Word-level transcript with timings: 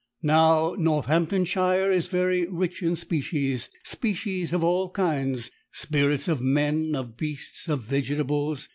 Now 0.23 0.73
Northamptonshire 0.79 1.91
is 1.91 2.07
very 2.07 2.47
rich 2.47 2.81
in 2.81 2.95
species; 2.95 3.69
species 3.83 4.51
of 4.51 4.63
all 4.63 4.89
kinds; 4.89 5.51
spirits 5.71 6.27
of 6.27 6.41
men, 6.41 6.95
of 6.95 7.15
beasts, 7.15 7.69
of 7.69 7.83
vegetables! 7.83 8.67